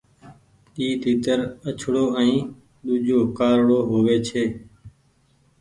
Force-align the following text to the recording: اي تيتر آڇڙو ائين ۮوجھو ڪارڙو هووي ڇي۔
اي 0.77 0.85
تيتر 1.01 1.39
آڇڙو 1.67 2.05
ائين 2.19 2.45
ۮوجھو 2.85 3.19
ڪارڙو 3.37 3.77
هووي 3.89 4.17
ڇي۔ 4.27 4.43